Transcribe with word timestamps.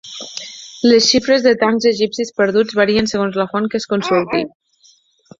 Les 0.91 1.09
xifres 1.09 1.43
de 1.47 1.51
tancs 1.63 1.85
egipcis 1.91 2.33
perduts 2.41 2.73
varien 2.79 3.09
segons 3.11 3.37
la 3.41 3.45
font 3.53 3.67
que 3.75 3.81
es 3.83 3.87
consulti. 3.93 4.41